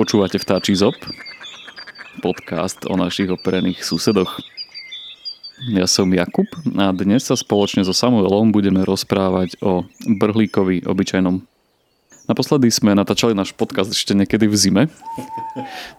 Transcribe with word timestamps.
Počúvate 0.00 0.40
vtáčí 0.40 0.72
zob, 0.72 0.96
podcast 2.24 2.88
o 2.88 2.96
našich 2.96 3.28
operených 3.28 3.84
susedoch. 3.84 4.40
Ja 5.76 5.84
som 5.84 6.08
Jakub 6.08 6.48
a 6.80 6.88
dnes 6.96 7.28
sa 7.28 7.36
spoločne 7.36 7.84
so 7.84 7.92
Samuelom 7.92 8.48
budeme 8.48 8.80
rozprávať 8.80 9.60
o 9.60 9.84
brhlíkovi 10.08 10.88
obyčajnom. 10.88 11.44
Naposledy 12.32 12.72
sme 12.72 12.96
natáčali 12.96 13.36
náš 13.36 13.52
podcast 13.52 13.92
ešte 13.92 14.16
niekedy 14.16 14.48
v 14.48 14.56
zime. 14.56 14.82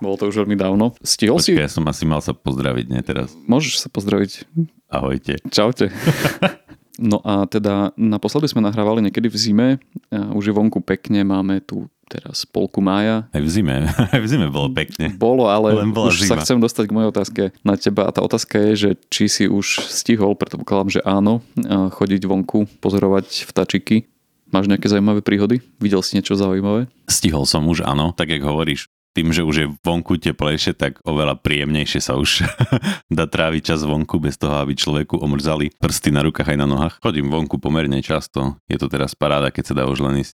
Bolo 0.02 0.18
to 0.18 0.34
už 0.34 0.50
veľmi 0.50 0.58
dávno. 0.58 0.98
Stihol 1.06 1.38
Počkej, 1.38 1.62
si? 1.62 1.62
ja 1.62 1.70
som 1.70 1.86
asi 1.86 2.02
mal 2.10 2.26
sa 2.26 2.34
pozdraviť, 2.34 2.86
nie 2.90 3.06
teraz. 3.06 3.30
Môžeš 3.46 3.86
sa 3.86 3.88
pozdraviť. 3.94 4.50
Ahojte. 4.90 5.38
Čaute. 5.54 5.94
No 7.02 7.18
a 7.26 7.50
teda 7.50 7.98
naposledy 7.98 8.46
sme 8.46 8.62
nahrávali 8.62 9.02
niekedy 9.02 9.26
v 9.26 9.38
zime. 9.38 9.68
Už 10.14 10.46
je 10.46 10.54
vonku 10.54 10.86
pekne, 10.86 11.26
máme 11.26 11.58
tu 11.66 11.90
teraz 12.06 12.44
polku 12.44 12.84
mája. 12.84 13.26
Aj 13.32 13.40
v 13.42 13.50
zime, 13.50 13.88
aj 13.88 14.20
v 14.26 14.28
zime 14.28 14.48
bolo 14.52 14.68
pekne. 14.70 15.16
Bolo, 15.16 15.48
ale 15.50 15.74
Len 15.74 15.90
bola 15.96 16.12
už 16.12 16.28
sa 16.28 16.36
zima. 16.38 16.44
chcem 16.44 16.60
dostať 16.60 16.84
k 16.86 16.94
mojej 16.94 17.10
otázke 17.10 17.42
na 17.64 17.74
teba. 17.80 18.06
A 18.06 18.12
tá 18.14 18.20
otázka 18.22 18.60
je, 18.70 18.72
že 18.76 18.90
či 19.10 19.26
si 19.32 19.44
už 19.48 19.88
stihol, 19.90 20.36
predpokladám, 20.36 21.00
že 21.00 21.02
áno, 21.02 21.40
chodiť 21.66 22.22
vonku, 22.28 22.68
pozorovať 22.84 23.48
vtačiky. 23.50 24.06
Máš 24.52 24.68
nejaké 24.68 24.92
zaujímavé 24.92 25.24
príhody? 25.24 25.64
Videl 25.80 26.04
si 26.04 26.20
niečo 26.20 26.36
zaujímavé? 26.36 26.92
Stihol 27.08 27.48
som 27.48 27.64
už, 27.72 27.88
áno, 27.88 28.12
tak 28.12 28.28
jak 28.30 28.44
hovoríš. 28.44 28.92
Tým, 29.12 29.36
že 29.36 29.44
už 29.44 29.56
je 29.56 29.68
vonku 29.84 30.16
teplejšie, 30.16 30.72
tak 30.72 31.04
oveľa 31.04 31.36
príjemnejšie 31.44 32.00
sa 32.00 32.16
už 32.16 32.48
dá 33.18 33.28
tráviť 33.28 33.76
čas 33.76 33.84
vonku 33.84 34.24
bez 34.24 34.40
toho, 34.40 34.56
aby 34.64 34.72
človeku 34.72 35.20
omrzali 35.20 35.72
prsty 35.76 36.16
na 36.16 36.24
rukách 36.24 36.56
aj 36.56 36.58
na 36.60 36.68
nohách. 36.68 36.96
Chodím 37.04 37.28
vonku 37.28 37.60
pomerne 37.60 38.00
často. 38.00 38.56
Je 38.72 38.80
to 38.80 38.88
teraz 38.88 39.12
paráda, 39.12 39.52
keď 39.52 39.64
sa 39.68 39.78
dá 39.84 39.84
už 39.88 40.00
len 40.04 40.24
ísť 40.24 40.36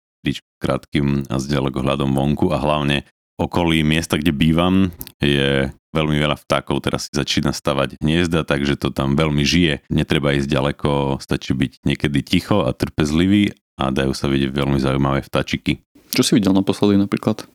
krátkým 0.57 1.29
a 1.29 1.37
s 1.37 1.45
ďalekohľadom 1.45 2.17
vonku 2.17 2.49
a 2.49 2.57
hlavne 2.57 3.05
okolí 3.37 3.83
miesta, 3.85 4.17
kde 4.17 4.33
bývam, 4.33 4.89
je 5.21 5.69
veľmi 5.95 6.17
veľa 6.19 6.35
vtákov, 6.39 6.83
teraz 6.83 7.07
si 7.07 7.15
začína 7.15 7.55
stavať 7.55 7.99
hniezda, 8.03 8.43
takže 8.43 8.75
to 8.75 8.91
tam 8.91 9.15
veľmi 9.15 9.43
žije. 9.43 9.87
Netreba 9.87 10.35
ísť 10.35 10.51
ďaleko, 10.51 11.21
stačí 11.23 11.55
byť 11.55 11.87
niekedy 11.87 12.19
ticho 12.25 12.67
a 12.67 12.75
trpezlivý 12.75 13.55
a 13.79 13.91
dajú 13.91 14.11
sa 14.11 14.27
vidieť 14.27 14.51
veľmi 14.51 14.79
zaujímavé 14.79 15.23
vtačiky. 15.23 15.83
Čo 16.11 16.23
si 16.23 16.31
videl 16.39 16.55
naposledy 16.55 16.99
napríklad? 16.99 17.47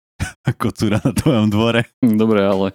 Kocúra 0.61 0.99
na 1.05 1.13
tvojom 1.13 1.53
dvore. 1.53 1.85
Dobre, 2.01 2.41
ale 2.43 2.73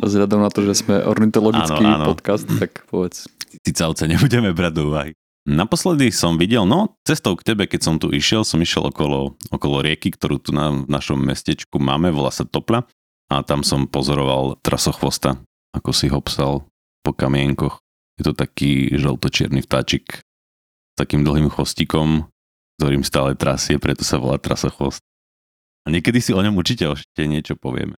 vzhľadom 0.00 0.40
na 0.40 0.50
to, 0.50 0.64
že 0.64 0.84
sme 0.84 1.04
ornitologický 1.04 1.84
Áno, 1.84 1.96
áno. 2.00 2.06
podcast, 2.12 2.48
tak 2.58 2.88
povedz. 2.88 3.28
Cicavce 3.64 4.08
nebudeme 4.08 4.52
brať 4.56 4.72
do 4.72 4.82
úvahy. 4.92 5.12
Naposledy 5.48 6.12
som 6.12 6.36
videl, 6.36 6.68
no 6.68 7.00
cestou 7.08 7.32
k 7.32 7.40
tebe, 7.40 7.64
keď 7.64 7.80
som 7.80 7.96
tu 7.96 8.12
išiel, 8.12 8.44
som 8.44 8.60
išiel 8.60 8.92
okolo, 8.92 9.32
okolo 9.48 9.80
rieky, 9.80 10.12
ktorú 10.12 10.36
tu 10.36 10.52
na 10.52 10.84
v 10.84 10.84
našom 10.84 11.16
mestečku 11.16 11.80
máme, 11.80 12.12
volá 12.12 12.28
sa 12.28 12.44
Topľa 12.44 12.84
a 13.32 13.40
tam 13.40 13.64
som 13.64 13.88
pozoroval 13.88 14.60
trasochvosta, 14.60 15.40
ako 15.72 15.90
si 15.96 16.12
ho 16.12 16.20
psal 16.20 16.68
po 17.00 17.16
kamienkoch. 17.16 17.80
Je 18.20 18.28
to 18.28 18.36
taký 18.36 18.92
žltočierny 18.92 19.64
vtáčik 19.64 20.20
s 20.20 20.94
takým 21.00 21.24
dlhým 21.24 21.48
chvostikom, 21.48 22.28
ktorým 22.76 23.00
stále 23.00 23.32
trasie, 23.32 23.80
preto 23.80 24.04
sa 24.04 24.20
volá 24.20 24.36
trasochvost. 24.36 25.00
A 25.88 25.92
niekedy 25.96 26.20
si 26.20 26.36
o 26.36 26.44
ňom 26.44 26.52
určite 26.60 26.84
ešte 26.84 27.24
niečo 27.24 27.56
povieme. 27.56 27.96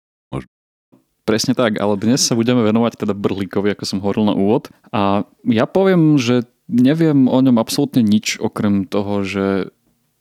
Presne 1.26 1.58
tak, 1.58 1.82
ale 1.82 1.98
dnes 1.98 2.22
sa 2.22 2.38
budeme 2.38 2.62
venovať 2.62 3.02
teda 3.02 3.18
brhlíkovi, 3.18 3.74
ako 3.74 3.82
som 3.82 3.98
hovoril 3.98 4.30
na 4.30 4.34
úvod. 4.38 4.70
A 4.94 5.26
ja 5.42 5.66
poviem, 5.66 6.14
že 6.14 6.46
neviem 6.70 7.26
o 7.26 7.34
ňom 7.34 7.58
absolútne 7.58 8.06
nič, 8.06 8.38
okrem 8.38 8.86
toho, 8.86 9.26
že 9.26 9.46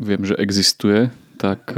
viem, 0.01 0.21
že 0.25 0.33
existuje. 0.33 1.13
Tak 1.37 1.77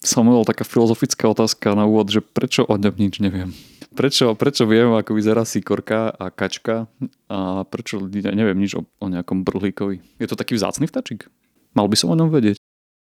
Samuel, 0.00 0.48
taká 0.48 0.64
filozofická 0.64 1.28
otázka 1.28 1.76
na 1.76 1.84
úvod, 1.84 2.08
že 2.08 2.24
prečo 2.24 2.64
o 2.64 2.80
ňom 2.80 2.96
nič 2.96 3.20
neviem. 3.20 3.52
Prečo, 3.92 4.32
prečo 4.32 4.64
viem, 4.64 4.88
ako 4.96 5.20
vyzerá 5.20 5.44
síkorka 5.44 6.16
a 6.16 6.32
kačka 6.32 6.88
a 7.28 7.68
prečo 7.68 8.00
neviem 8.08 8.56
nič 8.56 8.72
o, 8.72 8.88
o 8.88 9.06
nejakom 9.12 9.44
brhlíkovi. 9.44 10.00
Je 10.16 10.28
to 10.28 10.36
taký 10.36 10.56
vzácny 10.56 10.88
vtačík? 10.88 11.28
Mal 11.76 11.88
by 11.92 11.96
som 11.96 12.08
o 12.08 12.16
ňom 12.16 12.32
vedieť. 12.32 12.56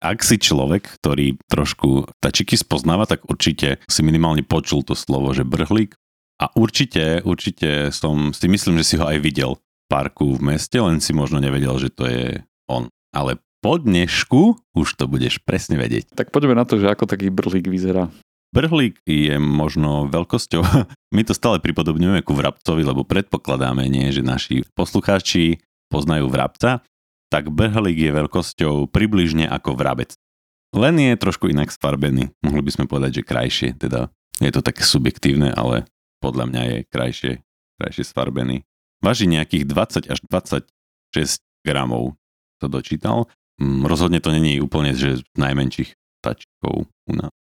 Ak 0.05 0.21
si 0.21 0.37
človek, 0.37 1.01
ktorý 1.01 1.41
trošku 1.49 2.05
tačiky 2.21 2.53
spoznáva, 2.61 3.09
tak 3.09 3.25
určite 3.25 3.81
si 3.89 4.05
minimálne 4.05 4.45
počul 4.45 4.85
to 4.85 4.93
slovo, 4.93 5.33
že 5.33 5.41
brhlík. 5.41 5.97
A 6.37 6.53
určite, 6.53 7.25
určite 7.25 7.89
som 7.89 8.29
si 8.29 8.45
myslím, 8.45 8.77
že 8.77 8.85
si 8.85 8.95
ho 9.01 9.05
aj 9.09 9.17
videl 9.17 9.57
v 9.57 9.61
parku 9.89 10.37
v 10.37 10.53
meste, 10.53 10.77
len 10.77 11.01
si 11.01 11.09
možno 11.09 11.41
nevedel, 11.41 11.73
že 11.81 11.89
to 11.89 12.05
je 12.05 12.37
on. 12.69 12.85
Ale 13.17 13.41
po 13.65 13.81
dnešku 13.81 14.77
už 14.77 14.87
to 14.93 15.09
budeš 15.09 15.41
presne 15.41 15.81
vedieť. 15.81 16.13
Tak 16.13 16.29
poďme 16.29 16.53
na 16.53 16.69
to, 16.69 16.77
že 16.77 16.85
ako 16.85 17.09
taký 17.09 17.33
brhlík 17.33 17.65
vyzerá. 17.65 18.13
Brhlík 18.53 19.01
je 19.09 19.41
možno 19.41 20.05
veľkosťou, 20.13 20.61
my 21.17 21.21
to 21.25 21.33
stále 21.33 21.57
pripodobňujeme 21.57 22.21
ku 22.21 22.37
vrabcovi, 22.37 22.85
lebo 22.85 23.01
predpokladáme, 23.09 23.89
nie, 23.89 24.13
že 24.13 24.21
naši 24.21 24.61
poslucháči 24.77 25.65
poznajú 25.89 26.29
vrabca, 26.29 26.85
tak 27.35 27.51
brhlík 27.51 27.99
je 27.99 28.15
veľkosťou 28.15 28.87
približne 28.95 29.43
ako 29.51 29.75
vrabec. 29.75 30.15
Len 30.71 30.95
je 30.95 31.19
trošku 31.19 31.51
inak 31.51 31.67
sfarbený. 31.67 32.31
Mohli 32.39 32.63
by 32.63 32.71
sme 32.71 32.85
povedať, 32.87 33.19
že 33.19 33.27
krajšie, 33.27 33.69
teda 33.75 34.07
je 34.39 34.51
to 34.55 34.63
také 34.63 34.87
subjektívne, 34.87 35.51
ale 35.51 35.83
podľa 36.23 36.47
mňa 36.47 36.61
je 36.63 36.77
krajšie, 36.87 37.31
krajšie 37.75 38.03
sfarbený. 38.07 38.63
Váži 39.03 39.27
nejakých 39.27 39.67
20 39.67 40.07
až 40.07 40.19
26 40.31 41.43
gramov, 41.67 42.15
to 42.63 42.71
dočítal. 42.71 43.27
Mm, 43.59 43.83
Rozhodne 43.83 44.23
to 44.23 44.31
není 44.31 44.63
úplne, 44.63 44.95
že 44.95 45.19
najmenších 45.35 45.91
tačkov 46.23 46.87
u 46.87 47.11
nás. 47.11 47.35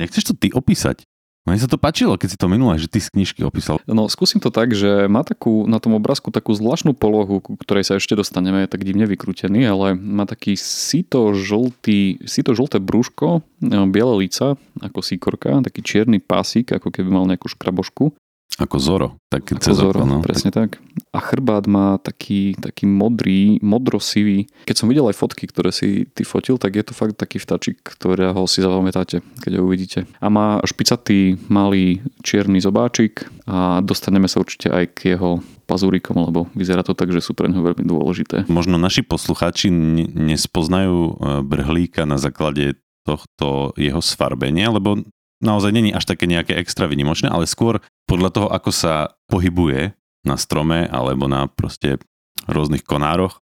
Nechceš 0.00 0.32
to 0.32 0.34
ty 0.40 0.48
opísať? 0.56 1.04
Mne 1.44 1.60
sa 1.60 1.68
to 1.68 1.76
páčilo, 1.76 2.16
keď 2.16 2.28
si 2.32 2.40
to 2.40 2.48
minule, 2.48 2.72
že 2.80 2.88
ty 2.88 3.04
z 3.04 3.12
knižky 3.12 3.44
opísal. 3.44 3.76
No 3.84 4.08
skúsim 4.08 4.40
to 4.40 4.48
tak, 4.48 4.72
že 4.72 5.12
má 5.12 5.20
takú, 5.20 5.68
na 5.68 5.76
tom 5.76 5.92
obrázku 5.92 6.32
takú 6.32 6.56
zvláštnu 6.56 6.96
polohu, 6.96 7.44
ku 7.44 7.60
ktorej 7.60 7.84
sa 7.84 8.00
ešte 8.00 8.16
dostaneme, 8.16 8.64
je 8.64 8.72
tak 8.72 8.80
divne 8.80 9.04
vykrútený, 9.04 9.68
ale 9.68 9.92
má 9.92 10.24
taký 10.24 10.56
sito-žltý, 10.56 12.24
sito-žlté 12.24 12.80
brúško, 12.80 13.44
e, 13.60 13.76
biele 13.92 14.24
líca, 14.24 14.56
ako 14.80 15.04
síkorka, 15.04 15.60
taký 15.60 15.84
čierny 15.84 16.16
pásik, 16.16 16.72
ako 16.72 16.88
keby 16.88 17.12
mal 17.12 17.28
nejakú 17.28 17.52
škrabošku. 17.52 18.16
Ako 18.54 18.78
Zoro. 18.78 19.18
Tak 19.34 19.50
Ako 19.50 19.62
cez 19.62 19.74
Zoro, 19.74 20.06
oko, 20.06 20.06
no. 20.06 20.18
presne 20.22 20.54
tak. 20.54 20.78
A 21.10 21.18
chrbát 21.18 21.66
má 21.66 21.98
taký, 21.98 22.54
taký 22.54 22.86
modrý, 22.86 23.58
modrosivý. 23.58 24.46
Keď 24.62 24.76
som 24.78 24.86
videl 24.86 25.10
aj 25.10 25.18
fotky, 25.18 25.50
ktoré 25.50 25.74
si 25.74 26.06
ty 26.14 26.22
fotil, 26.22 26.54
tak 26.54 26.78
je 26.78 26.86
to 26.86 26.94
fakt 26.94 27.18
taký 27.18 27.42
vtačik, 27.42 27.82
ktorého 27.82 28.46
si 28.46 28.62
zapamätáte, 28.62 29.26
keď 29.42 29.58
ho 29.58 29.66
uvidíte. 29.66 30.06
A 30.22 30.30
má 30.30 30.62
špicatý, 30.62 31.34
malý 31.50 31.98
čierny 32.22 32.62
zobáčik 32.62 33.26
a 33.50 33.82
dostaneme 33.82 34.30
sa 34.30 34.38
určite 34.38 34.70
aj 34.70 34.84
k 34.94 35.18
jeho 35.18 35.42
pazúrikom, 35.66 36.14
lebo 36.30 36.46
vyzerá 36.54 36.86
to 36.86 36.94
tak, 36.94 37.10
že 37.10 37.24
sú 37.24 37.34
pre 37.34 37.50
neho 37.50 37.64
veľmi 37.64 37.82
dôležité. 37.82 38.46
Možno 38.46 38.78
naši 38.78 39.02
poslucháči 39.02 39.72
ne- 39.72 40.06
nespoznajú 40.12 40.94
e, 40.94 41.12
brhlíka 41.42 42.04
na 42.04 42.20
základe 42.20 42.78
tohto 43.04 43.72
jeho 43.76 44.00
sfarbenia, 44.00 44.72
lebo 44.72 45.04
naozaj 45.42 45.70
není 45.74 45.90
až 45.90 46.04
také 46.04 46.28
nejaké 46.28 46.54
extra 46.54 46.86
vynimočné, 46.86 47.30
ale 47.30 47.48
skôr 47.48 47.82
podľa 48.06 48.30
toho, 48.30 48.48
ako 48.52 48.70
sa 48.70 48.94
pohybuje 49.26 49.96
na 50.24 50.36
strome 50.40 50.88
alebo 50.88 51.28
na 51.28 51.48
proste 51.48 52.00
rôznych 52.48 52.84
konároch. 52.84 53.40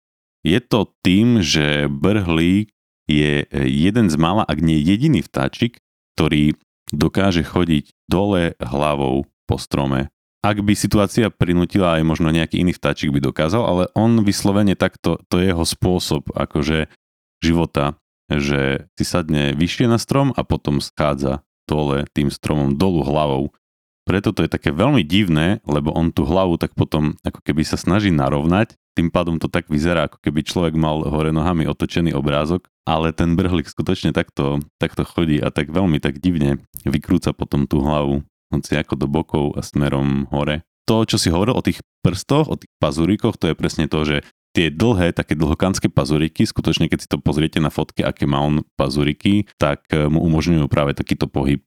Je 0.44 0.60
to 0.60 0.92
tým, 1.00 1.40
že 1.40 1.88
brhlík 1.88 2.70
je 3.08 3.44
jeden 3.68 4.06
z 4.08 4.16
mála, 4.16 4.44
ak 4.44 4.60
nie 4.60 4.80
jediný 4.80 5.20
vtáčik, 5.24 5.80
ktorý 6.16 6.56
dokáže 6.92 7.44
chodiť 7.44 7.92
dole 8.08 8.56
hlavou 8.60 9.24
po 9.48 9.56
strome. 9.56 10.12
Ak 10.44 10.60
by 10.60 10.76
situácia 10.76 11.32
prinútila 11.32 11.96
aj 11.96 12.04
možno 12.04 12.28
nejaký 12.28 12.60
iný 12.60 12.76
vtáčik 12.76 13.08
by 13.08 13.24
dokázal, 13.24 13.64
ale 13.64 13.82
on 13.96 14.20
vyslovene 14.20 14.76
takto, 14.76 15.16
to 15.32 15.40
je 15.40 15.48
jeho 15.48 15.64
spôsob 15.64 16.28
akože 16.37 16.92
života, 17.40 17.96
že 18.28 18.88
si 18.92 19.04
sadne 19.08 19.56
vyššie 19.56 19.88
na 19.88 19.96
strom 19.96 20.37
a 20.37 20.44
potom 20.44 20.84
schádza 20.84 21.40
dole 21.64 22.05
tým 22.12 22.28
stromom 22.28 22.76
dolu 22.76 23.05
hlavou. 23.05 23.52
Preto 24.05 24.37
to 24.37 24.44
je 24.44 24.52
také 24.52 24.69
veľmi 24.69 25.00
divné, 25.00 25.64
lebo 25.64 25.88
on 25.96 26.12
tú 26.12 26.28
hlavu 26.28 26.61
tak 26.61 26.76
potom 26.76 27.16
ako 27.25 27.40
keby 27.40 27.64
sa 27.64 27.81
snaží 27.81 28.12
narovnať, 28.12 28.76
tým 28.93 29.08
pádom 29.08 29.40
to 29.40 29.49
tak 29.49 29.66
vyzerá, 29.72 30.06
ako 30.06 30.20
keby 30.20 30.44
človek 30.44 30.76
mal 30.76 31.02
hore 31.08 31.32
nohami 31.32 31.64
otočený 31.64 32.12
obrázok, 32.12 32.69
ale 32.84 33.16
ten 33.16 33.32
brhlík 33.32 33.66
skutočne 33.66 34.12
takto, 34.12 34.61
takto 34.76 35.08
chodí 35.08 35.40
a 35.40 35.49
tak 35.49 35.72
veľmi 35.72 35.99
tak 36.05 36.20
divne 36.20 36.61
vykrúca 36.84 37.32
potom 37.32 37.64
tú 37.64 37.81
hlavu, 37.81 38.22
hoci 38.52 38.76
ako 38.76 38.94
do 39.00 39.08
bokov 39.08 39.56
a 39.56 39.64
smerom 39.64 40.28
hore. 40.28 40.62
To, 40.84 41.08
čo 41.08 41.16
si 41.16 41.32
hovoril 41.32 41.56
o 41.56 41.64
tých 41.64 41.81
prstoch, 42.05 42.52
o 42.52 42.61
tých 42.61 42.69
pazurikoch, 42.76 43.40
to 43.40 43.50
je 43.50 43.56
presne 43.56 43.88
to, 43.88 44.05
že 44.05 44.20
tie 44.54 44.70
dlhé, 44.70 45.10
také 45.10 45.34
dlhokánske 45.34 45.90
pazuriky, 45.90 46.46
skutočne 46.46 46.86
keď 46.86 46.98
si 47.04 47.08
to 47.10 47.18
pozriete 47.18 47.58
na 47.58 47.74
fotke, 47.74 48.06
aké 48.06 48.24
má 48.24 48.38
on 48.38 48.62
pazuriky, 48.78 49.50
tak 49.58 49.90
e, 49.90 50.06
mu 50.06 50.22
umožňujú 50.22 50.70
práve 50.70 50.94
takýto 50.94 51.26
pohyb, 51.26 51.60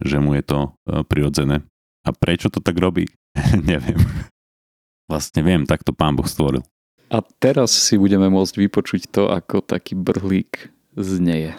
že 0.00 0.16
mu 0.18 0.32
je 0.32 0.42
to 0.42 0.58
e, 0.88 1.04
prirodzené. 1.04 1.62
A 2.02 2.16
prečo 2.16 2.48
to 2.48 2.64
tak 2.64 2.80
robí? 2.80 3.04
Neviem. 3.70 4.00
Vlastne 5.04 5.44
viem, 5.44 5.68
tak 5.68 5.84
to 5.84 5.92
pán 5.92 6.16
Boh 6.16 6.26
stvoril. 6.26 6.64
A 7.12 7.20
teraz 7.42 7.76
si 7.76 8.00
budeme 8.00 8.32
môcť 8.32 8.54
vypočuť 8.56 9.12
to, 9.12 9.28
ako 9.28 9.60
taký 9.60 9.98
brhlík 9.98 10.72
zneje. 10.96 11.58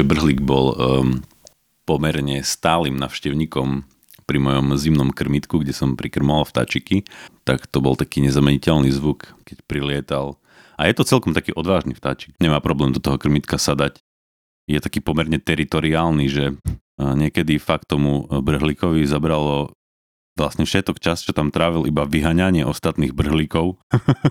Že 0.00 0.08
Brhlík 0.08 0.40
bol 0.40 0.72
um, 0.72 1.20
pomerne 1.84 2.40
stálym 2.40 2.96
navštevníkom 2.96 3.84
pri 4.24 4.38
mojom 4.40 4.72
zimnom 4.80 5.12
krmitku, 5.12 5.60
kde 5.60 5.76
som 5.76 5.92
prikrmoval 5.92 6.48
vtáčiky, 6.48 7.04
tak 7.44 7.68
to 7.68 7.84
bol 7.84 8.00
taký 8.00 8.24
nezameniteľný 8.24 8.88
zvuk, 8.96 9.36
keď 9.44 9.60
prilietal. 9.68 10.40
A 10.80 10.88
je 10.88 10.96
to 10.96 11.04
celkom 11.04 11.36
taký 11.36 11.52
odvážny 11.52 11.92
vtáčik. 11.92 12.32
Nemá 12.40 12.64
problém 12.64 12.96
do 12.96 13.02
toho 13.02 13.20
krmitka 13.20 13.60
sadať. 13.60 14.00
Je 14.64 14.80
taký 14.80 15.04
pomerne 15.04 15.36
teritoriálny, 15.36 16.26
že 16.32 16.56
niekedy 16.96 17.60
fakt 17.60 17.92
tomu 17.92 18.24
brhlíkovi 18.24 19.04
zabralo 19.04 19.76
vlastne 20.32 20.64
všetok 20.64 20.96
čas, 20.96 21.20
čo 21.20 21.36
tam 21.36 21.52
trávil, 21.52 21.84
iba 21.84 22.08
vyhaňanie 22.08 22.64
ostatných 22.64 23.12
brhlíkov 23.12 23.76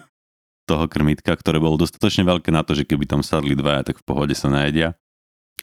toho 0.69 0.85
krmitka, 0.89 1.29
ktoré 1.37 1.61
bolo 1.61 1.77
dostatočne 1.77 2.25
veľké 2.25 2.49
na 2.49 2.65
to, 2.65 2.73
že 2.73 2.89
keby 2.89 3.05
tam 3.05 3.21
sadli 3.21 3.53
dvaja, 3.53 3.93
tak 3.93 4.01
v 4.01 4.07
pohode 4.09 4.33
sa 4.33 4.49
najedia. 4.49 4.97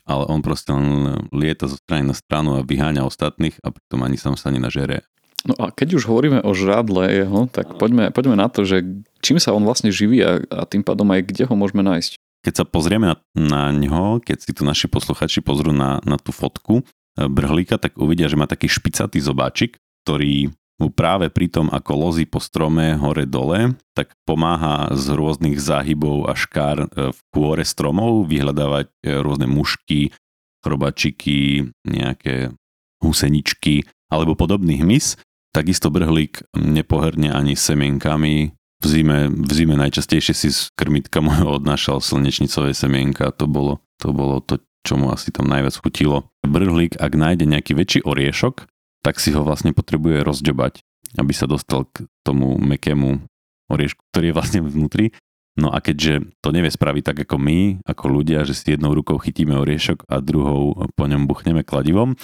Ale 0.06 0.22
on 0.30 0.40
proste 0.40 0.70
len 0.70 1.18
lieta 1.34 1.66
zo 1.66 1.76
strany 1.76 2.06
na 2.06 2.14
stranu 2.14 2.58
a 2.58 2.66
vyháňa 2.66 3.02
ostatných 3.02 3.58
a 3.60 3.74
pritom 3.74 4.06
ani 4.06 4.14
sám 4.14 4.38
sa 4.38 4.54
nenažere. 4.54 5.02
No 5.46 5.54
a 5.62 5.70
keď 5.70 6.02
už 6.02 6.10
hovoríme 6.10 6.42
o 6.42 6.50
žrádle 6.54 7.06
jeho, 7.06 7.46
tak 7.46 7.78
poďme, 7.78 8.10
poďme 8.10 8.34
na 8.34 8.50
to, 8.50 8.66
že 8.66 8.82
čím 9.22 9.38
sa 9.38 9.54
on 9.54 9.62
vlastne 9.62 9.94
živí 9.94 10.18
a, 10.22 10.42
a 10.50 10.66
tým 10.66 10.82
pádom 10.82 11.06
aj 11.14 11.22
kde 11.30 11.46
ho 11.46 11.54
môžeme 11.54 11.86
nájsť. 11.86 12.18
Keď 12.42 12.54
sa 12.54 12.64
pozrieme 12.66 13.10
na, 13.10 13.16
na 13.34 13.62
ňo, 13.70 14.22
keď 14.22 14.38
si 14.42 14.50
tu 14.54 14.66
naši 14.66 14.90
posluchači 14.90 15.42
pozrú 15.42 15.70
na, 15.70 16.02
na 16.02 16.18
tú 16.18 16.34
fotku 16.34 16.82
eh, 16.82 17.26
brhlíka, 17.30 17.78
tak 17.78 17.94
uvidia, 17.98 18.26
že 18.26 18.38
má 18.38 18.50
taký 18.50 18.66
špicatý 18.66 19.22
zobáčik, 19.22 19.78
ktorý 20.02 20.50
mu 20.76 20.92
práve 20.92 21.32
pri 21.32 21.48
tom, 21.48 21.72
ako 21.72 21.92
lozí 21.96 22.28
po 22.28 22.36
strome 22.36 23.00
hore-dole, 23.00 23.80
tak 23.96 24.12
pomáha 24.28 24.92
z 24.92 25.16
rôznych 25.16 25.56
záhybov 25.56 26.28
a 26.28 26.36
škár 26.36 26.84
e, 26.84 26.88
v 27.16 27.18
kôre 27.32 27.64
stromov 27.64 28.28
vyhľadávať 28.28 28.92
e, 29.00 29.16
rôzne 29.24 29.48
mušky, 29.48 30.12
chrobačiky, 30.60 31.72
nejaké 31.88 32.52
huseničky 33.00 33.88
alebo 34.12 34.36
podobný 34.36 34.84
hmyz. 34.84 35.16
Takisto 35.56 35.88
brhlík 35.88 36.44
nepoherne 36.52 37.32
ani 37.32 37.56
semienkami. 37.56 38.52
V 38.76 38.84
zime, 38.84 39.32
v 39.32 39.52
zime 39.56 39.80
najčastejšie 39.80 40.34
si 40.36 40.52
z 40.52 40.68
krmitka 40.76 41.24
môjho 41.24 41.56
odnášal 41.56 42.04
slnečnicové 42.04 42.76
semienka. 42.76 43.32
To 43.40 43.48
bolo, 43.48 43.80
to 43.96 44.12
bolo 44.12 44.44
to, 44.44 44.60
čo 44.84 45.00
mu 45.00 45.08
asi 45.08 45.32
tam 45.32 45.48
najviac 45.48 45.80
chutilo. 45.80 46.28
Brhlík, 46.44 47.00
ak 47.00 47.12
nájde 47.16 47.48
nejaký 47.48 47.72
väčší 47.72 48.00
oriešok, 48.04 48.68
tak 49.06 49.22
si 49.22 49.30
ho 49.30 49.46
vlastne 49.46 49.70
potrebuje 49.70 50.26
rozďobať, 50.26 50.82
aby 51.14 51.30
sa 51.30 51.46
dostal 51.46 51.86
k 51.86 52.10
tomu 52.26 52.58
mekému 52.58 53.22
oriešku, 53.70 54.02
ktorý 54.10 54.34
je 54.34 54.34
vlastne 54.34 54.60
vnútri. 54.66 55.14
No 55.54 55.70
a 55.70 55.78
keďže 55.78 56.34
to 56.42 56.50
nevie 56.50 56.74
spraviť 56.74 57.14
tak 57.14 57.18
ako 57.22 57.38
my, 57.38 57.86
ako 57.86 58.04
ľudia, 58.10 58.42
že 58.42 58.58
si 58.58 58.74
jednou 58.74 58.90
rukou 58.98 59.14
chytíme 59.22 59.54
oriešok 59.54 60.10
a 60.10 60.18
druhou 60.18 60.90
po 60.98 61.04
ňom 61.06 61.30
buchneme 61.30 61.62
kladivom, 61.62 62.18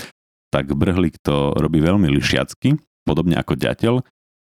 tak 0.50 0.74
brhlík 0.74 1.22
to 1.22 1.54
robí 1.54 1.78
veľmi 1.78 2.10
lišiacky, 2.18 2.76
podobne 3.06 3.38
ako 3.38 3.54
ďateľ, 3.56 3.94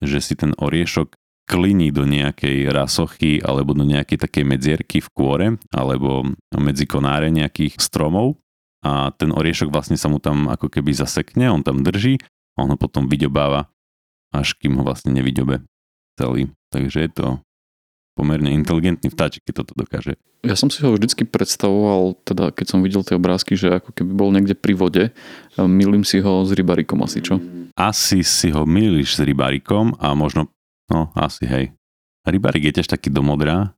že 0.01 0.17
si 0.23 0.33
ten 0.33 0.55
oriešok 0.55 1.13
kliní 1.45 1.91
do 1.91 2.07
nejakej 2.07 2.71
rasochy 2.71 3.43
alebo 3.43 3.75
do 3.75 3.83
nejakej 3.83 4.17
takej 4.17 4.43
medzierky 4.47 4.97
v 5.03 5.09
kôre 5.11 5.47
alebo 5.75 6.23
medzi 6.55 6.87
konáre 6.87 7.27
nejakých 7.27 7.75
stromov 7.77 8.40
a 8.81 9.13
ten 9.13 9.29
oriešok 9.29 9.69
vlastne 9.69 9.97
sa 9.97 10.09
mu 10.09 10.17
tam 10.17 10.49
ako 10.49 10.69
keby 10.69 10.93
zasekne, 10.93 11.53
on 11.53 11.61
tam 11.61 11.85
drží 11.85 12.17
a 12.57 12.65
on 12.65 12.73
ho 12.73 12.77
potom 12.77 13.05
vyďobáva, 13.05 13.69
až 14.33 14.57
kým 14.57 14.77
ho 14.77 14.83
vlastne 14.83 15.13
nevyďobe 15.13 15.61
celý. 16.17 16.49
Takže 16.73 16.99
je 17.05 17.11
to 17.13 17.27
pomerne 18.17 18.51
inteligentný 18.51 19.07
vtáčik, 19.07 19.45
keď 19.47 19.63
toto 19.63 19.73
dokáže. 19.77 20.19
Ja 20.41 20.57
som 20.57 20.73
si 20.73 20.81
ho 20.81 20.91
vždycky 20.91 21.23
predstavoval, 21.23 22.17
teda 22.25 22.49
keď 22.51 22.65
som 22.65 22.81
videl 22.81 23.05
tie 23.05 23.15
obrázky, 23.15 23.53
že 23.55 23.77
ako 23.77 23.93
keby 23.93 24.11
bol 24.11 24.29
niekde 24.33 24.57
pri 24.57 24.73
vode. 24.73 25.03
Milím 25.55 26.03
si 26.03 26.19
ho 26.19 26.41
s 26.43 26.51
rybarikom 26.51 26.99
asi, 27.05 27.21
čo? 27.21 27.37
Asi 27.77 28.25
si 28.25 28.51
ho 28.51 28.65
milíš 28.67 29.15
s 29.15 29.21
rybarikom 29.21 29.95
a 30.01 30.11
možno, 30.17 30.49
no 30.91 31.13
asi 31.15 31.45
hej. 31.45 31.65
Rybarik 32.27 32.67
je 32.67 32.81
tiež 32.81 32.89
taký 32.89 33.13
domodrá, 33.13 33.73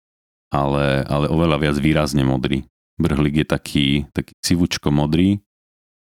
ale, 0.50 1.04
ale 1.08 1.30
oveľa 1.30 1.58
viac 1.60 1.78
výrazne 1.80 2.26
modrý. 2.26 2.66
Brhlík 3.02 3.42
je 3.42 3.48
taký, 3.48 3.88
taký 4.14 4.34
civučko 4.44 4.94
modrý, 4.94 5.42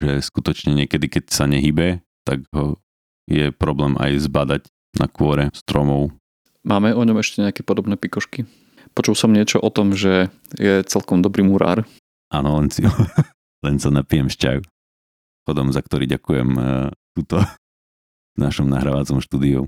že 0.03 0.19
skutočne 0.19 0.75
niekedy, 0.75 1.07
keď 1.07 1.25
sa 1.31 1.47
nehybe, 1.47 2.03
tak 2.27 2.43
ho 2.51 2.83
je 3.31 3.55
problém 3.55 3.95
aj 4.03 4.27
zbadať 4.27 4.63
na 4.99 5.07
kôre 5.07 5.49
stromov. 5.55 6.11
Máme 6.67 6.95
o 6.95 7.03
ňom 7.03 7.23
ešte 7.23 7.43
nejaké 7.43 7.63
podobné 7.63 7.95
pikošky? 7.95 8.47
Počul 8.93 9.15
som 9.15 9.33
niečo 9.33 9.63
o 9.63 9.71
tom, 9.71 9.95
že 9.95 10.29
je 10.59 10.83
celkom 10.85 11.23
dobrý 11.23 11.47
murár. 11.47 11.87
Áno, 12.29 12.61
len, 12.61 12.69
si, 12.69 12.85
len 13.67 13.77
sa 13.79 13.91
napijem 13.91 14.29
šťav. 14.29 14.67
Chodom, 15.49 15.75
za 15.75 15.83
ktorý 15.83 16.07
ďakujem 16.07 16.51
uh, 16.55 16.65
túto 17.15 17.43
v 18.35 18.39
našom 18.39 18.71
nahrávacom 18.71 19.19
štúdiu. 19.19 19.67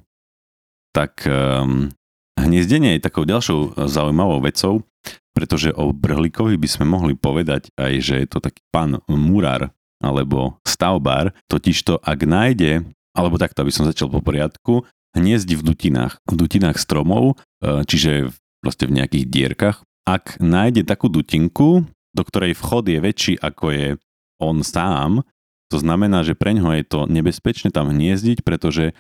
Tak 0.94 1.26
um, 1.26 1.90
hniezdenie 2.38 2.96
je 2.96 3.06
takou 3.06 3.26
ďalšou 3.26 3.74
zaujímavou 3.90 4.38
vecou, 4.44 4.86
pretože 5.34 5.74
o 5.74 5.90
Brhlíkovi 5.90 6.54
by 6.54 6.68
sme 6.70 6.86
mohli 6.86 7.18
povedať 7.18 7.74
aj, 7.74 7.92
že 8.00 8.14
je 8.22 8.28
to 8.30 8.38
taký 8.38 8.62
pán 8.70 9.02
murár 9.10 9.74
alebo 9.98 10.62
stavbár, 10.62 11.34
totižto 11.50 11.98
ak 12.00 12.22
nájde, 12.22 12.86
alebo 13.14 13.40
takto, 13.40 13.66
aby 13.66 13.72
som 13.74 13.88
začal 13.88 14.10
po 14.10 14.22
poriadku, 14.22 14.86
hniezdi 15.14 15.54
v 15.54 15.62
dutinách, 15.62 16.20
v 16.26 16.34
dutinách 16.34 16.76
stromov, 16.76 17.38
e, 17.62 17.86
čiže 17.86 18.34
proste 18.60 18.90
v 18.90 19.00
nejakých 19.00 19.24
dierkach. 19.30 19.76
Ak 20.04 20.36
nájde 20.42 20.84
takú 20.84 21.08
dutinku, 21.08 21.88
do 22.14 22.22
ktorej 22.22 22.58
vchod 22.58 22.90
je 22.90 22.98
väčší 23.00 23.34
ako 23.40 23.64
je 23.72 23.88
on 24.42 24.60
sám, 24.60 25.24
to 25.72 25.80
znamená, 25.80 26.22
že 26.22 26.36
pre 26.36 26.52
ňoho 26.52 26.76
je 26.76 26.84
to 26.84 27.00
nebezpečné 27.08 27.72
tam 27.72 27.88
hniezdiť, 27.90 28.44
pretože 28.44 28.92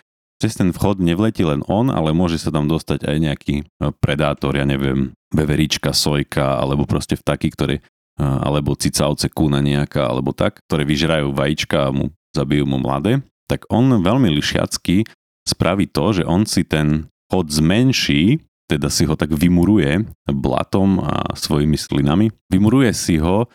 cez 0.42 0.58
ten 0.58 0.74
vchod 0.74 1.00
nevletí 1.00 1.46
len 1.46 1.62
on, 1.70 1.88
ale 1.88 2.10
môže 2.10 2.40
sa 2.42 2.50
tam 2.50 2.66
dostať 2.66 3.06
aj 3.06 3.16
nejaký 3.18 3.54
e, 3.62 3.64
predátor, 4.02 4.54
ja 4.58 4.66
neviem, 4.66 5.14
beverička, 5.30 5.94
sojka, 5.94 6.58
alebo 6.60 6.84
proste 6.84 7.14
vtaky, 7.14 7.48
ktoré, 7.54 7.74
e, 7.78 7.82
alebo 8.20 8.74
cicavce, 8.74 9.30
kúna 9.30 9.62
nejaká, 9.62 10.04
alebo 10.04 10.34
tak, 10.34 10.60
ktoré 10.66 10.82
vyžerajú 10.84 11.32
vajíčka 11.32 11.88
a 11.88 11.94
mu 11.94 12.10
zabijú 12.34 12.66
mu 12.66 12.82
mladé, 12.82 13.22
tak 13.46 13.64
on 13.70 14.02
veľmi 14.02 14.28
lišiacky 14.34 15.06
spraví 15.46 15.86
to, 15.86 16.20
že 16.20 16.24
on 16.26 16.48
si 16.48 16.66
ten 16.66 17.06
chod 17.30 17.52
zmenší, 17.52 18.42
teda 18.66 18.88
si 18.88 19.04
ho 19.04 19.14
tak 19.14 19.30
vymuruje 19.30 20.08
blatom 20.24 20.98
a 21.04 21.36
svojimi 21.36 21.76
slinami. 21.76 22.32
Vymuruje 22.48 22.90
si 22.96 23.20
ho 23.20 23.46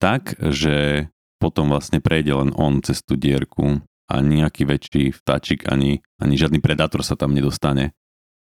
tak, 0.00 0.34
že 0.40 1.08
potom 1.36 1.68
vlastne 1.68 2.00
prejde 2.00 2.32
len 2.32 2.50
on 2.56 2.80
cez 2.80 3.04
tú 3.04 3.20
dierku 3.20 3.84
a 4.10 4.20
nejaký 4.20 4.68
väčší 4.68 5.16
vtáčik 5.16 5.68
ani, 5.68 6.04
ani 6.20 6.34
žiadny 6.36 6.60
predátor 6.60 7.00
sa 7.00 7.16
tam 7.16 7.32
nedostane. 7.32 7.96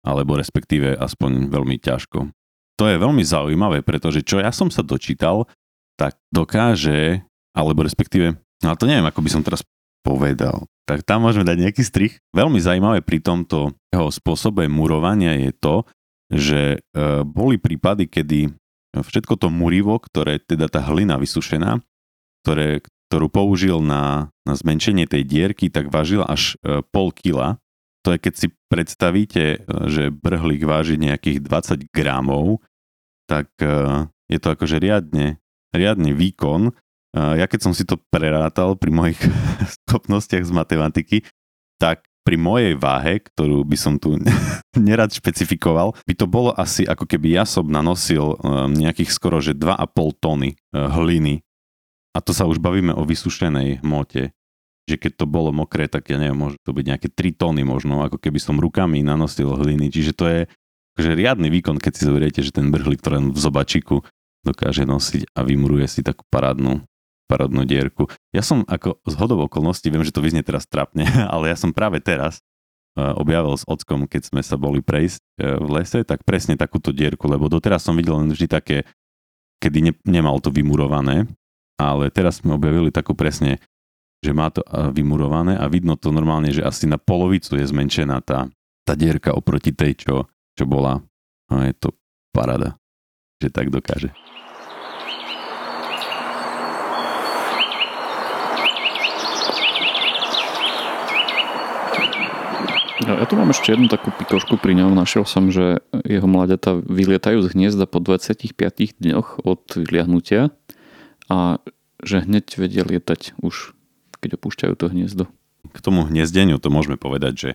Alebo 0.04 0.36
respektíve 0.36 0.94
aspoň 0.94 1.50
veľmi 1.50 1.80
ťažko. 1.80 2.30
To 2.76 2.84
je 2.84 2.96
veľmi 3.00 3.24
zaujímavé, 3.24 3.80
pretože 3.80 4.20
čo 4.20 4.38
ja 4.38 4.52
som 4.52 4.68
sa 4.68 4.84
dočítal, 4.84 5.48
tak 5.96 6.20
dokáže, 6.28 7.24
alebo 7.56 7.80
respektíve, 7.80 8.36
no 8.36 8.76
to 8.76 8.84
neviem, 8.84 9.08
ako 9.08 9.24
by 9.24 9.30
som 9.32 9.42
teraz 9.42 9.64
povedal. 10.04 10.68
Tak 10.86 11.02
tam 11.02 11.26
môžeme 11.26 11.42
dať 11.42 11.56
nejaký 11.56 11.82
strich. 11.82 12.20
Veľmi 12.30 12.60
zaujímavé 12.60 13.02
pri 13.02 13.18
tomto 13.18 13.74
jeho 13.90 14.12
spôsobe 14.12 14.68
murovania 14.70 15.34
je 15.40 15.50
to, 15.56 15.76
že 16.30 16.78
e, 16.78 16.78
boli 17.26 17.58
prípady, 17.58 18.06
kedy 18.06 18.52
všetko 18.94 19.34
to 19.40 19.48
murivo, 19.50 19.98
ktoré 19.98 20.38
teda 20.38 20.70
tá 20.70 20.84
hlina 20.86 21.18
vysušená, 21.18 21.82
ktoré, 22.44 22.84
ktorú 23.06 23.30
použil 23.30 23.78
na, 23.78 24.34
na 24.42 24.54
zmenšenie 24.58 25.06
tej 25.06 25.22
dierky, 25.22 25.70
tak 25.70 25.94
vážil 25.94 26.26
až 26.26 26.58
e, 26.60 26.82
pol 26.90 27.14
kila. 27.14 27.62
To 28.02 28.14
je, 28.14 28.18
keď 28.18 28.34
si 28.34 28.46
predstavíte, 28.66 29.44
e, 29.46 29.58
že 29.86 30.10
brhlík 30.10 30.66
váži 30.66 30.98
nejakých 30.98 31.38
20 31.42 31.86
gramov, 31.94 32.66
tak 33.30 33.46
e, 33.62 34.10
je 34.26 34.38
to 34.42 34.48
akože 34.58 34.82
riadne, 34.82 35.38
riadne 35.70 36.10
výkon. 36.10 36.74
Ja 37.16 37.48
keď 37.48 37.60
som 37.64 37.72
si 37.72 37.88
to 37.88 37.96
prerátal 38.12 38.76
pri 38.76 38.92
mojich 38.92 39.20
schopnostiach 39.86 40.44
z 40.44 40.52
matematiky, 40.52 41.16
tak 41.78 42.04
pri 42.26 42.34
mojej 42.34 42.74
váhe, 42.74 43.22
ktorú 43.22 43.62
by 43.62 43.78
som 43.78 44.02
tu 44.02 44.18
nerad 44.76 45.14
špecifikoval, 45.14 45.94
by 46.02 46.14
to 46.18 46.26
bolo 46.26 46.50
asi 46.58 46.82
ako 46.82 47.06
keby 47.06 47.38
ja 47.38 47.46
som 47.46 47.70
nanosil 47.70 48.34
nejakých 48.74 49.14
skoro 49.14 49.38
že 49.38 49.54
2,5 49.54 49.94
tony 50.18 50.58
hliny 50.74 51.45
a 52.16 52.24
to 52.24 52.32
sa 52.32 52.48
už 52.48 52.56
bavíme 52.56 52.96
o 52.96 53.04
vysušenej 53.04 53.84
hmote, 53.84 54.32
že 54.88 54.96
keď 54.96 55.12
to 55.20 55.26
bolo 55.28 55.52
mokré, 55.52 55.84
tak 55.84 56.08
ja 56.08 56.16
neviem, 56.16 56.38
môže 56.38 56.56
to 56.64 56.72
byť 56.72 56.84
nejaké 56.88 57.08
3 57.12 57.36
tóny 57.36 57.62
možno, 57.66 58.00
ako 58.00 58.16
keby 58.16 58.40
som 58.40 58.56
rukami 58.56 59.04
nanosil 59.04 59.52
hliny. 59.52 59.92
Čiže 59.92 60.12
to 60.16 60.24
je 60.24 60.40
akože 60.96 61.12
riadny 61.12 61.52
výkon, 61.52 61.76
keď 61.76 61.92
si 61.92 62.08
zoberiete, 62.08 62.40
že 62.40 62.56
ten 62.56 62.72
brhlík, 62.72 63.04
ktorý 63.04 63.34
v 63.34 63.38
zobačiku 63.38 64.00
dokáže 64.46 64.88
nosiť 64.88 65.36
a 65.36 65.44
vymuruje 65.44 65.84
si 65.90 66.00
takú 66.00 66.24
parádnu, 66.32 66.80
parádnu 67.28 67.68
dierku. 67.68 68.08
Ja 68.32 68.40
som 68.40 68.64
ako 68.64 69.02
z 69.04 69.14
hodov 69.20 69.50
okolností, 69.50 69.92
viem, 69.92 70.06
že 70.06 70.14
to 70.14 70.24
vyznie 70.24 70.40
teraz 70.40 70.64
trapne, 70.64 71.04
ale 71.34 71.52
ja 71.52 71.58
som 71.58 71.74
práve 71.74 72.00
teraz 72.00 72.40
e, 72.96 73.02
objavil 73.02 73.58
s 73.58 73.66
ockom, 73.68 74.08
keď 74.08 74.32
sme 74.32 74.40
sa 74.40 74.56
boli 74.56 74.80
prejsť 74.80 75.20
e, 75.20 75.58
v 75.58 75.68
lese, 75.82 76.00
tak 76.06 76.22
presne 76.22 76.54
takúto 76.54 76.94
dierku, 76.94 77.26
lebo 77.28 77.50
doteraz 77.50 77.84
som 77.84 77.98
videl 77.98 78.22
len 78.22 78.30
vždy 78.30 78.46
také, 78.48 78.86
kedy 79.58 79.90
ne, 79.90 79.92
nemal 80.06 80.38
to 80.38 80.54
vymurované, 80.54 81.26
ale 81.76 82.08
teraz 82.08 82.40
sme 82.40 82.56
objavili 82.56 82.88
takú 82.88 83.12
presne, 83.12 83.60
že 84.24 84.32
má 84.32 84.48
to 84.48 84.64
vymurované 84.96 85.60
a 85.60 85.68
vidno 85.68 85.94
to 85.94 86.08
normálne, 86.08 86.48
že 86.48 86.64
asi 86.64 86.88
na 86.88 86.96
polovicu 86.96 87.60
je 87.60 87.68
zmenšená 87.68 88.24
tá, 88.24 88.48
tá 88.82 88.92
dierka 88.96 89.36
oproti 89.36 89.76
tej, 89.76 89.94
čo, 90.00 90.14
čo 90.56 90.64
bola. 90.64 91.04
A 91.52 91.68
je 91.68 91.74
to 91.76 91.94
parada, 92.32 92.80
že 93.38 93.52
tak 93.52 93.68
dokáže. 93.68 94.10
Ja, 103.06 103.22
ja 103.22 103.26
tu 103.28 103.38
mám 103.38 103.54
ešte 103.54 103.70
jednu 103.70 103.86
takú 103.86 104.10
pikošku 104.10 104.58
pri 104.58 104.74
ňom. 104.82 104.96
Našiel 104.96 105.28
som, 105.28 105.52
že 105.52 105.78
jeho 106.02 106.26
mladata 106.26 106.74
vylietajú 106.74 107.44
z 107.44 107.54
hniezda 107.54 107.86
po 107.86 108.02
25 108.02 108.50
dňoch 108.98 109.46
od 109.46 109.62
vyliahnutia 109.78 110.50
a 111.30 111.58
že 112.02 112.22
hneď 112.22 112.46
vedia 112.60 112.84
lietať 112.84 113.40
už, 113.40 113.72
keď 114.20 114.36
opúšťajú 114.36 114.74
to 114.76 114.86
hniezdo. 114.92 115.24
K 115.72 115.78
tomu 115.82 116.06
hniezdeniu 116.06 116.60
to 116.62 116.70
môžeme 116.70 117.00
povedať, 117.00 117.34
že, 117.34 117.50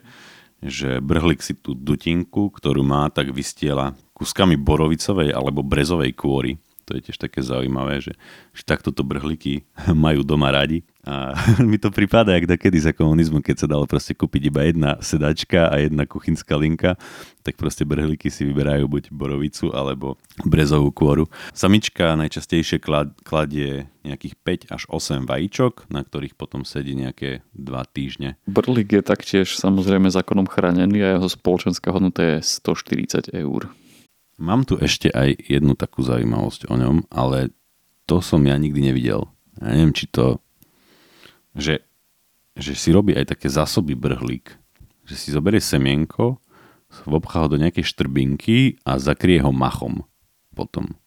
že 0.64 0.90
brhlik 1.00 1.40
si 1.40 1.56
tú 1.56 1.78
dutinku, 1.78 2.52
ktorú 2.52 2.84
má, 2.84 3.08
tak 3.14 3.32
vystiela 3.32 3.96
kuskami 4.18 4.60
borovicovej 4.60 5.34
alebo 5.34 5.66
brezovej 5.66 6.14
kôry 6.14 6.62
to 6.86 6.98
je 6.98 7.10
tiež 7.10 7.18
také 7.18 7.40
zaujímavé, 7.46 8.02
že, 8.02 8.14
že 8.52 8.64
takto 8.66 8.90
to 8.92 9.06
brhlíky 9.06 9.64
majú 10.06 10.26
doma 10.26 10.52
radi. 10.52 10.84
A 11.02 11.34
mi 11.66 11.82
to 11.82 11.90
prípada, 11.90 12.38
jak 12.38 12.46
kedy 12.46 12.78
za 12.78 12.94
komunizmu, 12.94 13.42
keď 13.42 13.66
sa 13.66 13.68
dalo 13.68 13.90
proste 13.90 14.14
kúpiť 14.14 14.42
iba 14.54 14.62
jedna 14.70 15.02
sedačka 15.02 15.74
a 15.74 15.82
jedna 15.82 16.06
kuchynská 16.06 16.54
linka, 16.54 16.94
tak 17.42 17.58
proste 17.58 17.82
brhlíky 17.90 18.30
si 18.30 18.46
vyberajú 18.46 18.86
buď 18.86 19.04
borovicu 19.10 19.74
alebo 19.74 20.22
brezovú 20.46 20.94
kôru. 20.94 21.26
Samička 21.58 22.14
najčastejšie 22.14 22.78
kladie 23.26 23.90
nejakých 24.06 24.68
5 24.70 24.76
až 24.78 24.82
8 24.90 25.26
vajíčok, 25.26 25.90
na 25.90 26.06
ktorých 26.06 26.38
potom 26.38 26.66
sedí 26.66 26.94
nejaké 26.94 27.42
2 27.58 27.98
týždne. 27.98 28.38
Brlík 28.46 28.94
je 28.94 29.02
taktiež 29.02 29.58
samozrejme 29.58 30.14
zákonom 30.14 30.46
chránený 30.46 31.02
a 31.02 31.18
jeho 31.18 31.28
spoločenská 31.30 31.90
hodnota 31.90 32.38
je 32.38 32.46
140 32.46 33.34
eur. 33.34 33.74
Mám 34.42 34.66
tu 34.66 34.74
ešte 34.82 35.14
aj 35.14 35.38
jednu 35.38 35.78
takú 35.78 36.02
zaujímavosť 36.02 36.66
o 36.66 36.76
ňom, 36.76 37.06
ale 37.14 37.54
to 38.10 38.26
som 38.26 38.42
ja 38.42 38.58
nikdy 38.58 38.90
nevidel. 38.90 39.30
Ja 39.62 39.78
neviem, 39.78 39.94
či 39.94 40.10
to... 40.10 40.42
Že, 41.54 41.86
že 42.58 42.72
si 42.74 42.90
robí 42.90 43.14
aj 43.14 43.38
také 43.38 43.54
zásoby 43.54 43.94
brhlík. 43.94 44.58
Že 45.06 45.16
si 45.16 45.30
zoberie 45.30 45.62
semienko, 45.62 46.42
vobchá 47.06 47.46
ho 47.46 47.52
do 47.54 47.62
nejakej 47.62 47.86
štrbinky 47.86 48.82
a 48.82 48.98
zakrie 48.98 49.38
ho 49.40 49.54
machom 49.54 50.04
potom. 50.58 50.98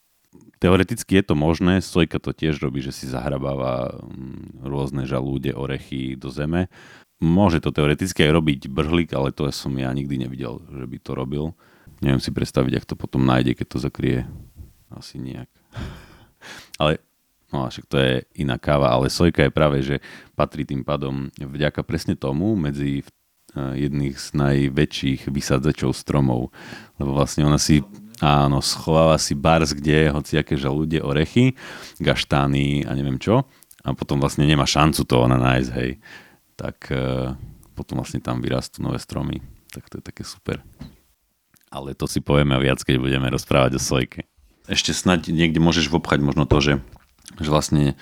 Teoreticky 0.63 1.21
je 1.21 1.25
to 1.29 1.35
možné, 1.37 1.85
Sojka 1.85 2.17
to 2.17 2.33
tiež 2.33 2.57
robí, 2.63 2.81
že 2.81 2.95
si 2.95 3.05
zahrabáva 3.05 4.01
mm, 4.01 4.65
rôzne 4.65 5.05
žalúde, 5.05 5.53
orechy 5.53 6.17
do 6.17 6.33
zeme. 6.33 6.73
Môže 7.21 7.61
to 7.61 7.69
teoreticky 7.75 8.25
aj 8.25 8.33
robiť 8.33 8.61
brhlík, 8.73 9.13
ale 9.13 9.35
to 9.35 9.45
som 9.53 9.77
ja 9.77 9.93
nikdy 9.93 10.25
nevidel, 10.25 10.65
že 10.73 10.87
by 10.89 10.97
to 11.03 11.13
robil. 11.13 11.45
Neviem 12.05 12.21
si 12.21 12.29
predstaviť, 12.29 12.73
ak 12.77 12.85
to 12.85 13.01
potom 13.01 13.25
nájde, 13.25 13.57
keď 13.57 13.67
to 13.73 13.79
zakrie. 13.81 14.29
Asi 14.93 15.17
nejak. 15.17 15.49
ale 16.81 17.01
no 17.49 17.65
však 17.65 17.89
to 17.89 17.97
je 17.97 18.13
iná 18.37 18.61
káva, 18.61 18.93
ale 18.93 19.09
sojka 19.09 19.49
je 19.49 19.57
práve, 19.57 19.81
že 19.81 20.05
patrí 20.37 20.69
tým 20.69 20.85
pádom 20.85 21.33
vďaka 21.41 21.81
presne 21.81 22.13
tomu 22.13 22.53
medzi 22.61 23.01
eh, 23.01 23.09
jedných 23.57 24.21
z 24.21 24.27
najväčších 24.37 25.33
vysadzačov 25.33 25.97
stromov. 25.97 26.53
Lebo 27.01 27.17
vlastne 27.17 27.49
ona 27.49 27.57
si 27.57 27.81
áno, 28.21 28.61
schováva 28.61 29.17
si 29.17 29.33
bars, 29.33 29.73
kde 29.73 30.05
je 30.05 30.15
hociaké 30.15 30.61
žalúdie, 30.61 31.01
orechy, 31.01 31.57
gaštány 32.05 32.85
a 32.85 32.93
neviem 32.93 33.17
čo. 33.17 33.49
A 33.81 33.97
potom 33.97 34.21
vlastne 34.21 34.45
nemá 34.45 34.69
šancu 34.69 35.09
to 35.09 35.25
ona 35.25 35.41
nájsť, 35.41 35.71
hej. 35.77 36.01
Tak 36.57 36.77
uh, 36.89 37.37
potom 37.77 38.01
vlastne 38.01 38.23
tam 38.25 38.41
vyrastú 38.41 38.81
nové 38.81 38.97
stromy. 38.97 39.45
Tak 39.75 39.93
to 39.93 40.01
je 40.01 40.05
také 40.09 40.23
super 40.25 40.63
ale 41.75 41.99
to 41.99 42.07
si 42.07 42.23
povieme 42.23 42.55
viac, 42.63 42.79
keď 42.87 43.03
budeme 43.03 43.27
rozprávať 43.35 43.75
o 43.75 43.83
sojke. 43.83 44.23
Ešte 44.71 44.95
snad 44.95 45.27
niekde 45.27 45.59
môžeš 45.59 45.91
vopchať 45.91 46.23
možno 46.23 46.47
to, 46.47 46.63
že, 46.63 46.75
že 47.43 47.51
vlastne 47.51 47.99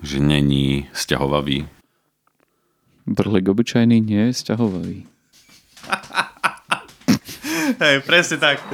že 0.00 0.16
není 0.16 0.88
sťahovavý. 0.96 1.68
Brlik 3.04 3.52
obyčajný 3.52 4.00
nie 4.00 4.32
je 4.32 4.40
sťahovavý. 4.40 5.04
Hej, 7.84 8.00
presne 8.08 8.40
tak. 8.40 8.64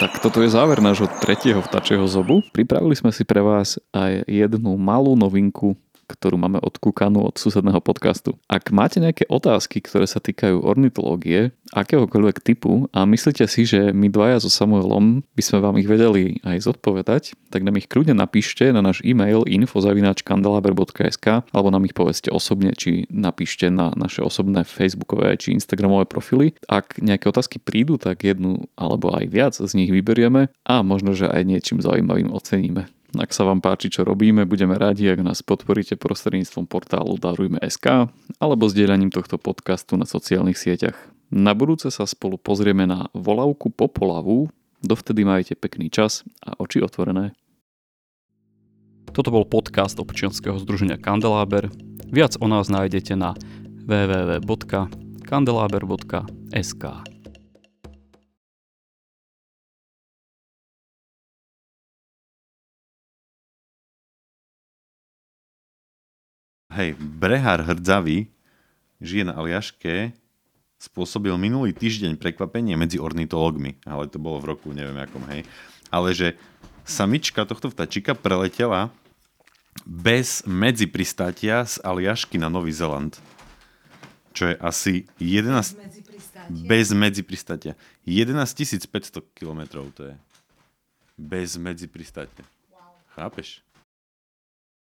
Tak 0.00 0.24
toto 0.24 0.40
je 0.40 0.48
záver 0.48 0.80
nášho 0.80 1.04
tretieho 1.20 1.60
vtačieho 1.60 2.08
zobu. 2.08 2.40
Pripravili 2.56 2.96
sme 2.96 3.12
si 3.12 3.28
pre 3.28 3.44
vás 3.44 3.76
aj 3.92 4.24
jednu 4.24 4.80
malú 4.80 5.12
novinku 5.12 5.76
ktorú 6.10 6.36
máme 6.36 6.58
odkúkanú 6.58 7.22
od 7.30 7.38
susedného 7.38 7.78
podcastu. 7.78 8.34
Ak 8.50 8.74
máte 8.74 8.98
nejaké 8.98 9.30
otázky, 9.30 9.78
ktoré 9.78 10.10
sa 10.10 10.18
týkajú 10.18 10.66
ornitológie, 10.66 11.54
akéhokoľvek 11.70 12.42
typu 12.42 12.90
a 12.90 13.06
myslíte 13.06 13.46
si, 13.46 13.62
že 13.62 13.94
my 13.94 14.10
dvaja 14.10 14.42
so 14.42 14.50
Samuelom 14.50 15.22
by 15.38 15.42
sme 15.42 15.58
vám 15.62 15.78
ich 15.78 15.86
vedeli 15.86 16.42
aj 16.42 16.66
zodpovedať, 16.66 17.38
tak 17.54 17.62
nám 17.62 17.78
ich 17.78 17.86
kľudne 17.86 18.18
napíšte 18.18 18.74
na 18.74 18.82
náš 18.82 19.02
e-mail 19.06 19.46
info.kandelaber.sk 19.46 21.26
alebo 21.54 21.68
nám 21.70 21.86
ich 21.86 21.94
povedzte 21.94 22.34
osobne, 22.34 22.74
či 22.74 23.06
napíšte 23.06 23.70
na 23.70 23.94
naše 23.94 24.26
osobné 24.26 24.66
facebookové 24.66 25.38
či 25.38 25.54
instagramové 25.54 26.10
profily. 26.10 26.58
Ak 26.66 26.98
nejaké 26.98 27.30
otázky 27.30 27.62
prídu, 27.62 27.96
tak 27.96 28.26
jednu 28.26 28.66
alebo 28.74 29.14
aj 29.14 29.24
viac 29.30 29.54
z 29.54 29.70
nich 29.78 29.94
vyberieme 29.94 30.50
a 30.66 30.74
možno, 30.82 31.14
že 31.14 31.30
aj 31.30 31.42
niečím 31.46 31.78
zaujímavým 31.78 32.34
oceníme. 32.34 32.90
Ak 33.18 33.34
sa 33.34 33.42
vám 33.42 33.58
páči, 33.58 33.90
čo 33.90 34.06
robíme, 34.06 34.46
budeme 34.46 34.78
radi, 34.78 35.10
ak 35.10 35.26
nás 35.26 35.42
podporíte 35.42 35.98
prostredníctvom 35.98 36.70
portálu 36.70 37.18
Darujme.sk 37.18 38.06
alebo 38.38 38.70
zdieľaním 38.70 39.10
tohto 39.10 39.34
podcastu 39.34 39.98
na 39.98 40.06
sociálnych 40.06 40.54
sieťach. 40.54 40.94
Na 41.30 41.54
budúce 41.58 41.90
sa 41.90 42.06
spolu 42.06 42.38
pozrieme 42.38 42.86
na 42.86 43.10
volavku 43.10 43.74
Popolavu, 43.74 44.54
dovtedy 44.82 45.24
majte 45.26 45.54
pekný 45.58 45.90
čas 45.90 46.22
a 46.38 46.54
oči 46.62 46.86
otvorené. 46.86 47.34
Toto 49.10 49.34
bol 49.34 49.42
podcast 49.42 49.98
občianského 49.98 50.54
združenia 50.62 50.94
Kandeláber. 50.94 51.66
Viac 52.14 52.38
o 52.38 52.46
nás 52.46 52.70
nájdete 52.70 53.18
na 53.18 53.34
www.kandelaber.sk. 53.90 56.84
Hej, 66.70 66.94
brehár 67.02 67.66
hrdzavý 67.66 68.30
žije 69.02 69.26
na 69.26 69.34
Aliaške, 69.34 70.14
spôsobil 70.78 71.34
minulý 71.34 71.74
týždeň 71.74 72.14
prekvapenie 72.14 72.78
medzi 72.78 73.02
ornitologmi, 73.02 73.82
ale 73.82 74.06
to 74.06 74.22
bolo 74.22 74.38
v 74.38 74.54
roku 74.54 74.70
neviem 74.70 74.94
akom, 75.02 75.24
hej. 75.34 75.42
Ale 75.90 76.14
že 76.14 76.38
samička 76.86 77.42
tohto 77.42 77.74
vtačika 77.74 78.14
preletela 78.14 78.94
bez 79.82 80.46
medzipristátia 80.46 81.66
z 81.66 81.82
Aliašky 81.82 82.38
na 82.38 82.46
Nový 82.46 82.70
Zeland. 82.70 83.18
Čo 84.30 84.54
je 84.54 84.56
asi 84.62 84.94
11... 85.18 85.74
Bez 86.50 86.94
medzipristátia. 86.94 87.74
11 88.06 88.46
500 88.86 89.26
kilometrov 89.34 89.90
to 89.90 90.06
je. 90.06 90.14
Bez 91.18 91.58
medzipristátia. 91.58 92.46
Wow. 92.70 92.94
Chápeš? 93.18 93.62